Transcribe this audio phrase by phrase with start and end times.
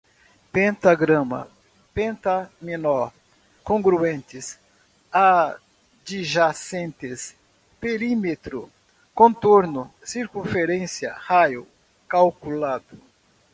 [0.51, 1.47] pentagrama,
[1.93, 3.13] pentaminó,
[3.63, 4.57] congruentes
[5.11, 7.35] adjacentes,
[7.79, 8.71] perímetro,
[9.13, 11.67] contorno, circunferência, raio,
[12.09, 12.97] calculado